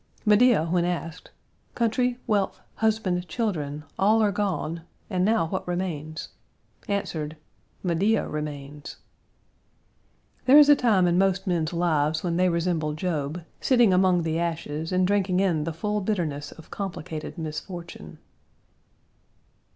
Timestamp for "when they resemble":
12.23-12.93